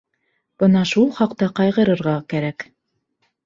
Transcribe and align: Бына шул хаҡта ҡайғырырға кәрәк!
Бына 0.63 0.81
шул 0.93 1.11
хаҡта 1.19 1.51
ҡайғырырға 1.61 2.17
кәрәк! 2.35 2.69